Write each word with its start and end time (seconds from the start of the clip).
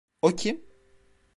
O 0.21 0.31
kim? 0.35 0.61